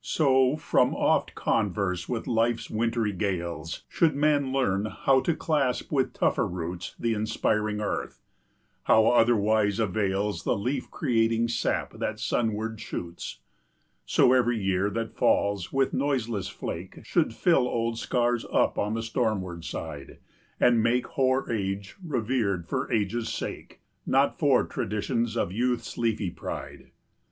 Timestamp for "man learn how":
4.16-5.20